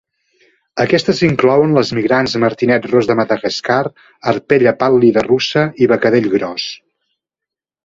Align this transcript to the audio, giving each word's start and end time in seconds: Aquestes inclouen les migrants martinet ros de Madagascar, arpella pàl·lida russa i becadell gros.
Aquestes 0.83 1.19
inclouen 1.27 1.75
les 1.77 1.91
migrants 1.97 2.33
martinet 2.45 2.87
ros 2.93 3.11
de 3.13 3.17
Madagascar, 3.21 3.79
arpella 4.33 4.75
pàl·lida 4.81 5.27
russa 5.31 5.69
i 5.85 5.93
becadell 5.95 6.33
gros. 6.35 6.69